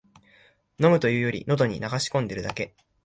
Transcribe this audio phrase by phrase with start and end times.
[0.79, 2.73] 飲むというより、のどに流し込んでるだけ